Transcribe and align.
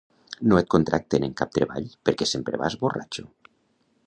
No 0.51 0.57
et 0.61 0.71
contracten 0.75 1.27
en 1.29 1.35
cap 1.43 1.53
treball 1.59 1.87
perquè 2.09 2.31
sempre 2.33 2.63
vas 2.65 2.81
borratxo 2.87 3.29